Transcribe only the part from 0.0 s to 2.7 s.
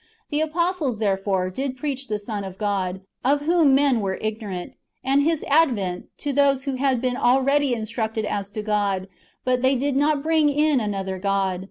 ^ The apostles, therefore, did W preach the Son of